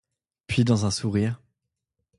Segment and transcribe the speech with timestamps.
[0.47, 1.39] Puis dans un sourire.